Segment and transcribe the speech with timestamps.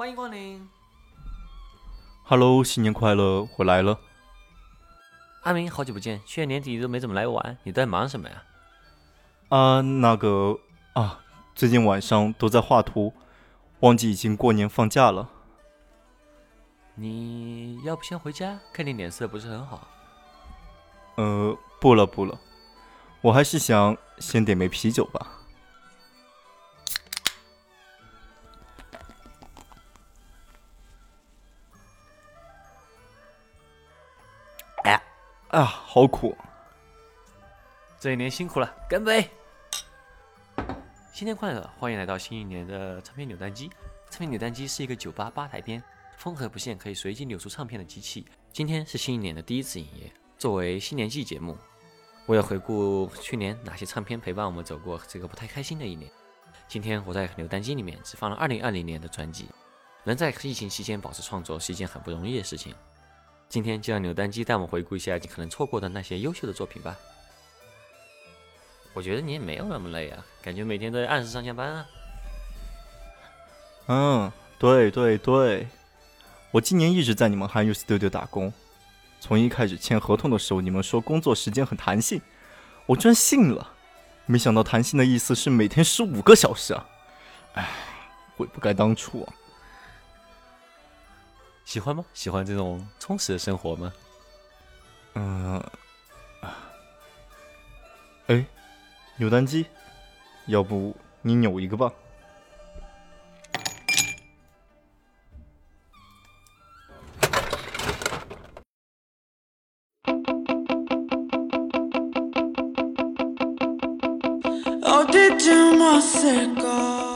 [0.00, 0.66] 欢迎光临。
[2.24, 4.00] Hello，新年快乐，我来了。
[5.42, 8.42] 阿明，好久不见，去年年底都没怎么来玩，你在忙什么呀？
[9.50, 10.58] 啊，那个
[10.94, 11.20] 啊，
[11.54, 13.12] 最近晚上都在画图，
[13.80, 15.28] 忘记已经过年放假了。
[16.94, 18.58] 你要不先回家？
[18.72, 19.86] 看你脸色不是很好。
[21.16, 22.40] 呃，不了不了，
[23.20, 25.39] 我还是想先点杯啤酒吧。
[35.50, 36.36] 啊，好苦。
[37.98, 39.28] 这一年辛苦了，干杯！
[41.12, 43.68] 新年快乐，欢迎来到新一年的唱片扭蛋机。
[44.10, 45.82] 唱片扭蛋机是一个酒吧吧台边，
[46.16, 48.24] 风盒不限，可以随机扭出唱片的机器。
[48.52, 51.58] 今天是新一年的第一次营业，作为新年季节目，
[52.26, 56.08] 为了回顾去年哪些唱片陪伴我们走过这个不太开心的一年，
[56.68, 59.48] 今天我在扭蛋机里面只放了2020年的专辑。
[60.04, 62.72] 能在疫情期间保持创作是一件很不容易的事情。
[63.50, 66.96] 今天就让扭蛋机带我们回顾一下你可能错过的那些优秀的作品吧。
[68.94, 71.86] 我觉得你也没有那么累啊，感觉每天都在按时上下班啊。
[73.88, 75.66] 嗯，对对对，
[76.52, 78.52] 我今年一直在你们韩语 studio 打工。
[79.18, 82.22] 从一开始签合同的时候，你们说工作时间很弹性，
[82.86, 83.74] 我居然信了。
[84.26, 86.88] 没想到弹性的意思是每天十五个小时啊！
[87.54, 87.68] 唉，
[88.36, 89.34] 悔不该当初啊。
[91.70, 92.04] 喜欢吗？
[92.12, 93.92] 喜欢这种充实的生活吗？
[95.14, 95.62] 嗯，
[98.26, 98.44] 哎，
[99.18, 99.64] 扭蛋机，
[100.48, 101.92] 要不你扭一个吧？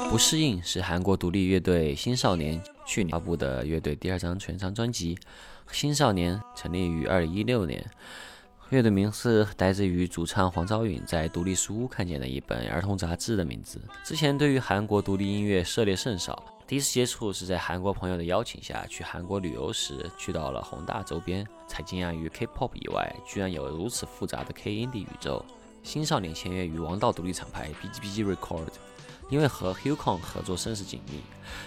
[0.09, 5.19] 不适应是韩国独立乐队新少年去年发布的乐队第二张全长专辑。
[5.73, 7.85] 新少年成立于二零一六年，
[8.69, 13.81] 乐队名字来自于主唱黄昭允在独立书屋看见的一本儿童杂志的名字。
[14.05, 25.45] 之前对于韩国独立音乐涉猎甚少，第一次接触是在韩国朋友的邀请下去韩国旅游时，去到了宏大周边，才惊讶于 K-pop 以外居然有如此复杂的 K-indie 宇宙。
[25.83, 28.69] 新少年签约于王道独立厂牌 BGBG Record，
[29.31, 31.21] 因为和 Hucon 合作甚是紧密，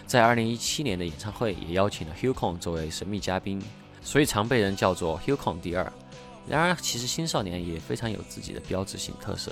[0.06, 3.62] 在2017年的演唱会也邀请了 Hucon 作为神秘嘉宾，
[4.02, 5.92] 所以常被人叫做 Hucon 第二。
[6.48, 9.52] 然而，其实新少年也非常有自己的标志性特色，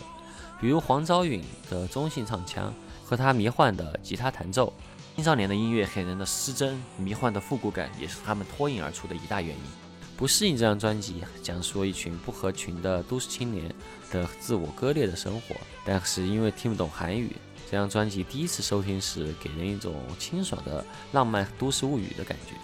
[0.62, 2.74] 比如黄昭允的中性唱腔
[3.04, 4.72] 和他迷幻的吉他弹奏。
[5.16, 9.64] 新少年的音乐给人的失真、迷幻的复古感，也是他们脱颖而出的一大原因。
[10.18, 13.74] 不适应这张专辑，讲述一群不合群的都市青年
[14.12, 15.56] 的自我割裂的生活。
[15.86, 17.36] 但是因为听不懂韩语，
[17.70, 22.56] 这张专辑第一次收听时，给人一种清爽的浪漫都市物语的感觉，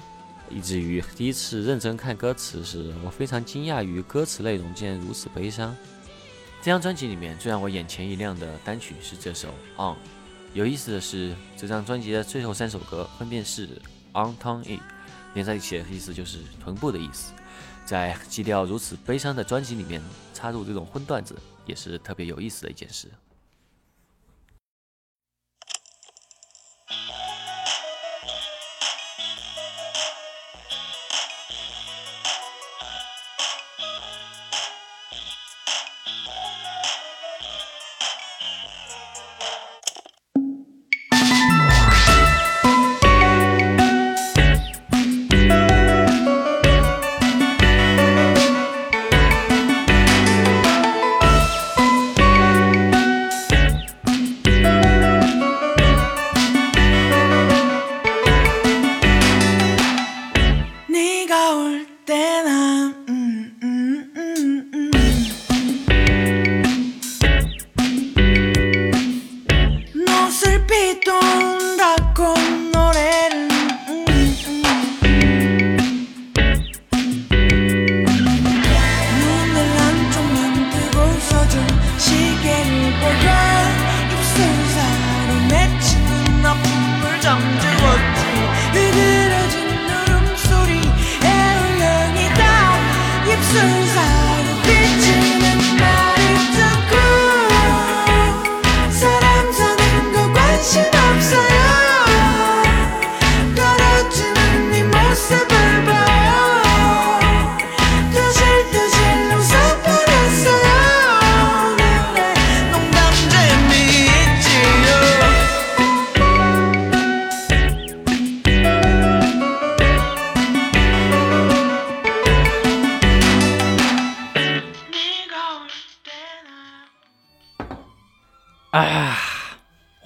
[0.50, 5.76] 以至于第一次认真看歌词时，我非常惊讶于歌词内容竟然如此悲伤。
[6.62, 9.96] 这张专辑里面最让我眼前一亮的单曲是这首《On》。
[10.54, 13.68] 有意思的是，这张专辑的最后三首歌分别是
[14.14, 14.80] On Tongue E，
[15.34, 17.34] 连在一起的意思就是臀部的意思。
[17.86, 20.02] 在基调如此悲伤的专辑里面
[20.34, 23.08] 插入这种荤段子，也是特别有意思的一件事。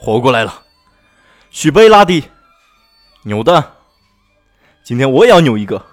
[0.05, 0.61] 活过来了。
[1.49, 2.25] 许杯拉蒂，
[3.23, 3.71] 扭蛋，
[4.83, 5.83] 今天我也要扭一个。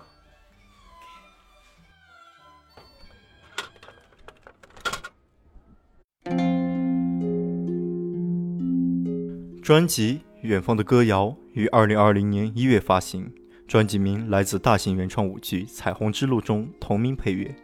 [9.63, 13.33] 专辑《远方的歌谣》于二零二零年一月发行，
[13.67, 17.57] 专辑名来自大型原创舞剧《彩虹之路》中同名配乐，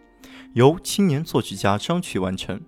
[0.54, 2.58] 由青年作曲家张曲完成。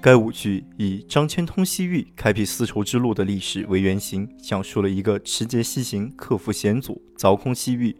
[0.00, 7.96] 该舞剧以张骞通西域、开辟丝绸之路的历史为原型，讲述了一个持节西行、克服险阻、凿空西域，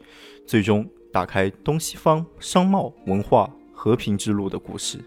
[0.47, 5.01] 最终打开东西方商贸、文化、和平之路的故事。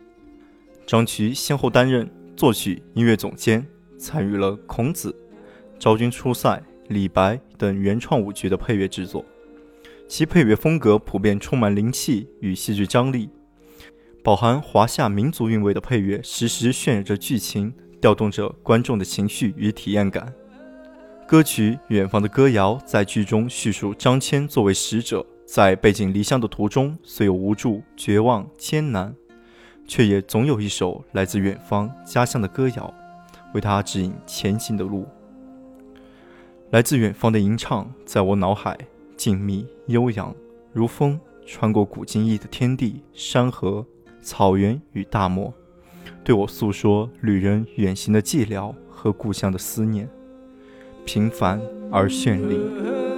[0.85, 3.65] 张渠先后担任作曲、音乐总监，
[3.97, 5.11] 参与了《孔子》。
[5.81, 6.49] 《昭君出塞》
[6.89, 9.23] 《李白》等原创舞剧的配乐制作，
[10.09, 13.29] 其配乐风格普遍充满灵气与戏剧张力，
[14.29, 20.31] 饱含华夏民族韵味的配乐时时渲染着剧情，调动着观众的情绪与体验感。
[21.27, 29.15] 歌曲《远方的歌谣》在剧中叙述张骞作为使者，在背井离乡的途中，虽有无助、绝望、艰难，
[29.87, 32.93] 却也总有一首来自远方家乡的歌谣，
[33.55, 35.07] 为他指引前行的路。
[36.69, 38.77] 来自远方的吟唱，在我脑海
[39.17, 40.35] 静谧悠扬，
[40.71, 43.83] 如风穿过古今异的天地、山河、
[44.21, 45.53] 草原与大漠，
[46.23, 50.09] 对我诉说旅人远行的寂寥和故乡的思念，
[51.05, 51.61] 平凡
[51.91, 53.08] 而绚丽。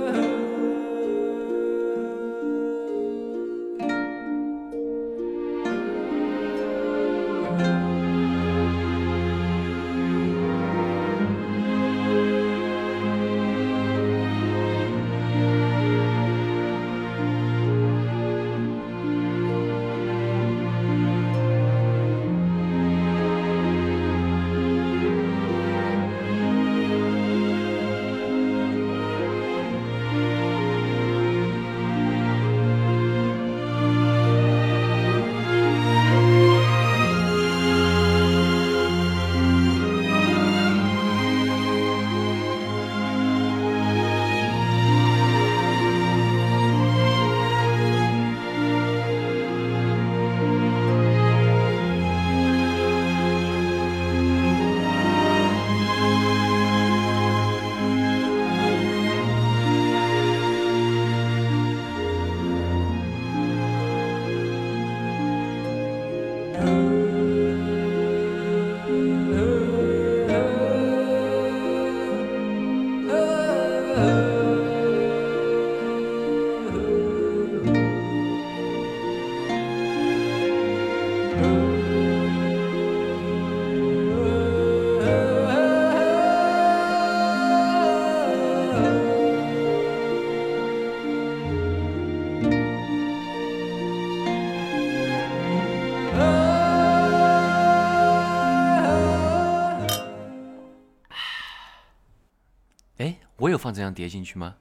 [103.41, 104.55] 我有放这样碟进去吗？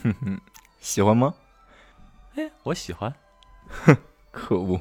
[0.00, 0.40] 哼哼，
[0.80, 1.34] 喜欢吗？
[2.36, 3.12] 哎，我喜欢。
[3.68, 3.96] 哼，
[4.30, 4.80] 可恶。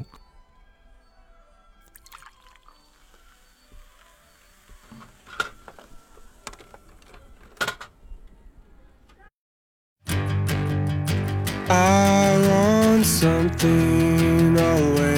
[13.63, 15.12] You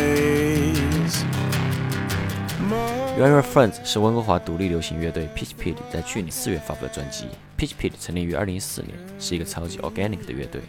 [3.17, 7.27] Your Friends 是温哥华独立流行乐队 Pitch Pit 在去年四月发布的专辑。
[7.57, 10.59] Pitch Pit 成立于二零一四年，是一个超级 organic 的乐队。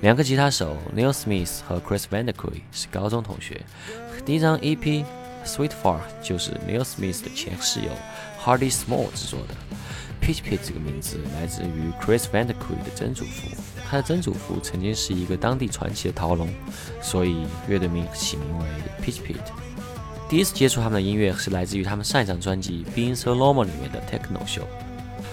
[0.00, 3.60] 两个吉他手 Neil Smith 和 Chris Vanderquay 是高中同学。
[4.24, 5.04] 第一张 EP
[5.44, 7.90] Sweet Far 就是 Neil Smith 的前室友
[8.40, 9.54] Hardy Small 制作的。
[10.22, 13.48] Pitch Pit 这个名字来自于 Chris Vanderquay 的曾祖父，
[13.90, 16.48] 他的曾祖父曾经是一个当地传奇的陶龙，
[17.02, 18.66] 所以乐队名起名为
[19.02, 19.67] Pitch Pit。
[20.28, 24.64] 第一次接触他们的音乐是来自于他们上一张专辑《Being So Normal》里面的 Techno Show，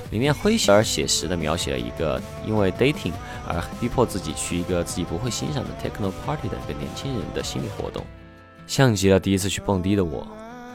[0.10, 3.12] 里面诙谐而写实的描写了一个因为 dating
[3.46, 8.06] 而逼迫自己去一个自己不会欣赏的 techno party 的一个年轻人的心理活动，
[8.68, 10.26] 像极了第一次去蹦迪的我。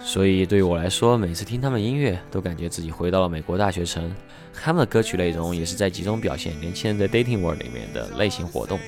[0.05, 4.15] 所以对于我来说，每次听他们音乐都感觉自己回到了美国大学城。
[4.53, 8.79] 他们的歌曲内容也是在集中表现年轻人在 dating world 里面的类型活动。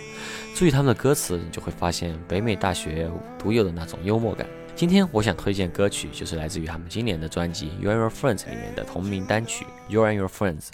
[0.55, 4.47] 注意他们的歌词，你就会发现北美大学独有的那种幽默感。
[4.75, 10.69] 今天我想推荐歌曲，就是来自于他们今年的专辑《You and Your Friends》里面的同名单曲《You and Your Friends》。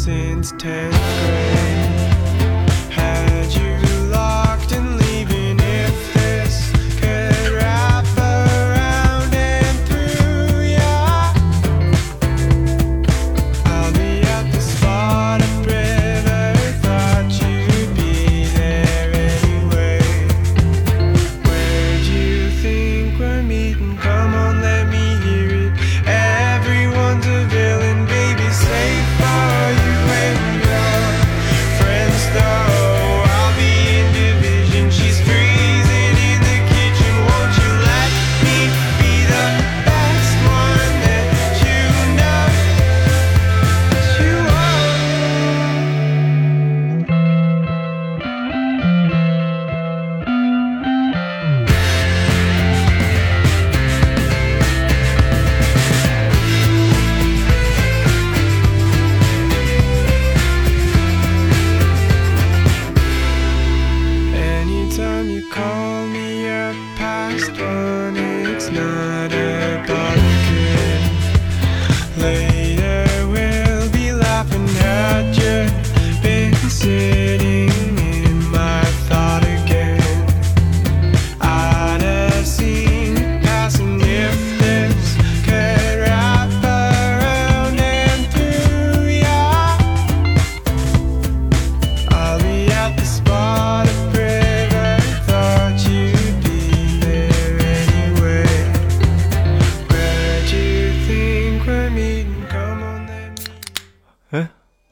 [0.00, 0.92] Since 10th
[1.26, 1.49] grade.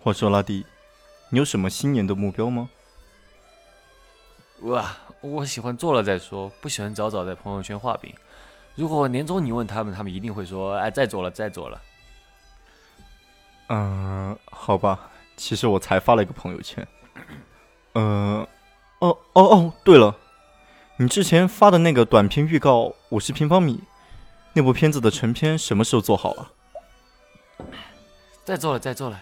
[0.09, 0.65] 话说拉蒂，
[1.29, 2.71] 你有什么新年的目标吗？
[4.61, 8.15] 哇，我喜欢做了再说，不喜欢早早在朋友圈画饼。
[8.75, 11.79] 如果年终你问他们，他们一定会说：“哎，再做了，再做了。
[13.69, 16.89] 嗯、好吧，其实我才发了一个朋友圈。
[17.93, 18.49] 呃，
[19.01, 20.17] 哦哦哦，对了，
[20.97, 23.75] 你之前发的那个短片预告《五十平方米》，
[24.55, 26.51] 那部片子的成片什么时候做好啊？
[28.43, 29.21] 再做了，再做了。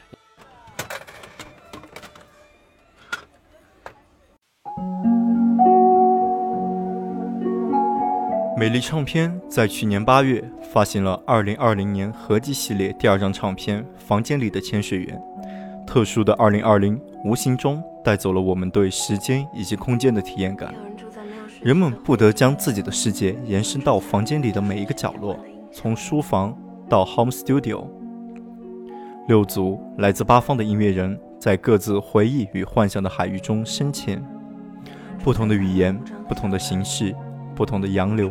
[8.58, 15.20] 美丽唱片在去年八月发行了2020年合集系列第二张唱片《房间里的潜水员》。
[15.86, 20.74] 特殊的2020无形中带走了我们对时间以及空间的体验感。
[21.62, 25.38] 人们不得将自己的世界延伸到房间里的每一个角落，
[25.70, 26.56] 从书房
[26.88, 27.86] 到 home studio。
[29.28, 34.24] 六组来自八方的音乐人在各自回忆与幻想的海域中深潜，
[35.22, 35.94] 不同的语言，
[36.26, 37.14] 不同的形式，
[37.56, 38.30] 不同的洋流，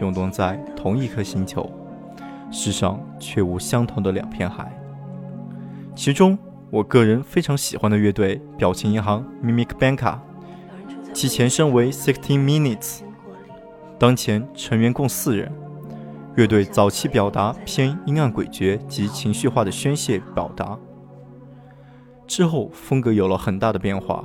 [0.00, 1.70] 涌动在同一颗星球，
[2.50, 4.72] 世上却无相同的两片海。
[5.94, 6.38] 其中，
[6.70, 10.18] 我个人非常喜欢的乐队表情银行 （Mimic Banka），
[11.12, 13.02] 其前身为 Sixteen Minutes，
[13.98, 15.52] 当前成员共四人。
[16.34, 20.78] 乐队早期表达偏阴暗诡谲及情绪化的宣泄表达，
[22.26, 24.24] 之后风格有了很大的变化，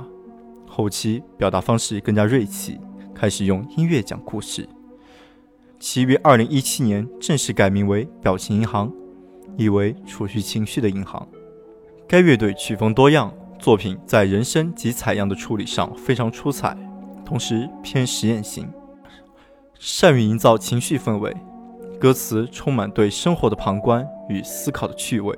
[0.66, 2.80] 后期表达方式更加锐气，
[3.18, 4.68] 开始用音乐讲故事。
[5.80, 8.92] 其于二零一七年正式改名为表情银行，
[9.56, 11.26] 意为储蓄情绪的银行。
[12.06, 16.76] 该乐队曲风多样，作品在人声及采样的处理上非常出彩，
[17.24, 18.68] 同时偏实验性，
[19.80, 21.36] 善于营造情绪氛围。
[21.98, 25.36] 歌词充满对生活的旁观与思考的趣味，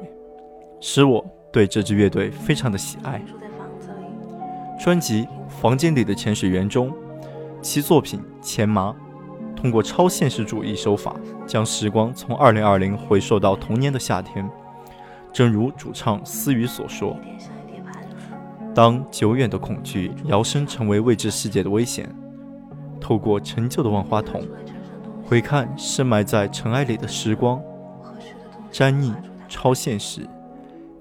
[0.83, 3.23] 使我对这支乐队非常的喜爱。
[4.79, 6.95] 专辑《房间里的潜水员》中，
[7.63, 8.95] 其作品《钱麻》
[9.55, 11.15] 通过超现实主义手法，
[11.47, 14.49] 将时光从2020回溯到童年的夏天。
[15.33, 17.17] 正如主唱思雨所说
[18.75, 22.09] ：“当久远的恐惧摇身成为未知世界的危险，
[22.99, 24.43] 透过陈旧的万花筒。”
[25.23, 27.63] 回看深埋在尘埃里的时光，
[28.73, 29.15] 沾腻、
[29.49, 30.27] 超现实，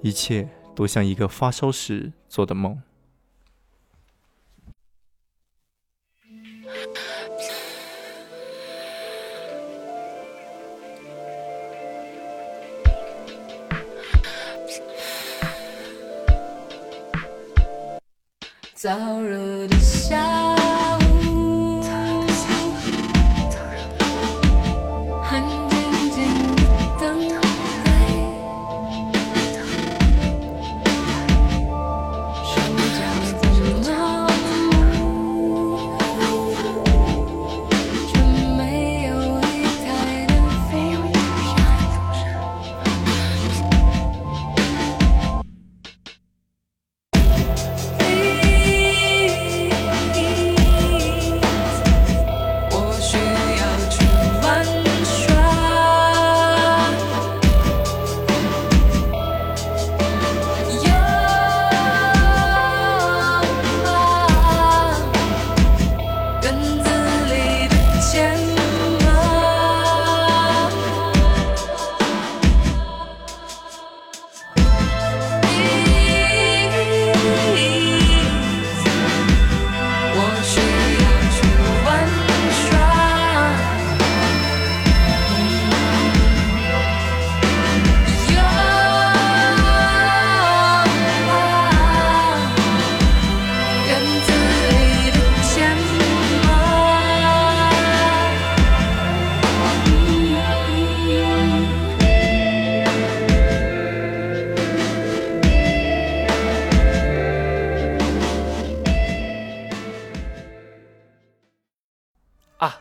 [0.01, 2.77] 一切都像一个发烧时做的梦。
[18.89, 20.38] 燥热的夏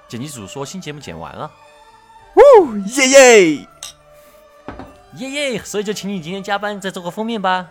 [0.09, 1.50] 剪辑组说新节目剪完了，
[2.97, 3.69] 耶耶！
[5.17, 5.59] 耶耶！
[5.62, 7.69] 所以就请你今天加班再做个封面吧。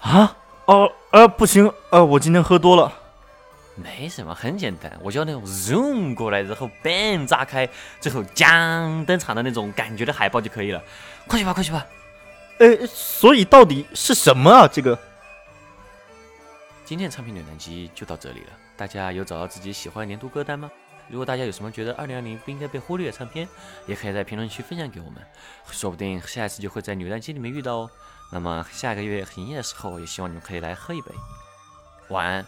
[0.00, 0.36] 啊？
[0.66, 2.92] 哦呃，不行，呃，我今天喝多了。
[3.74, 10.80] 没什么，很简单，我就要那种 zoom 过来然后 bang 炸开，最后将登场的那种感觉的海报就可以了。
[11.26, 11.84] 快去吧，快去吧！
[12.58, 14.68] 呃，所以到底是什么啊？
[14.68, 14.96] 这个？
[16.84, 20.70] 今天的唱片扭蛋机就到这里了，大家有找到自己喜欢的年度歌单吗？
[21.10, 23.48] 如果大家有什么觉得二零二零不应该被忽略的唱片，
[23.86, 25.20] 也可以在评论区分享给我们，
[25.70, 27.90] 说不定下一次就会在扭蛋机里面遇到哦。
[28.32, 31.08] 那么下个月营业的时候，也希望你们可以来喝一杯。
[32.10, 32.46] 晚安。